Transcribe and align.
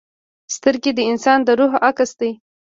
سترګې 0.55 0.91
د 0.95 0.99
انسان 1.11 1.39
د 1.45 1.49
روح 1.59 1.73
عکس 1.89 2.09
وي 2.19 2.31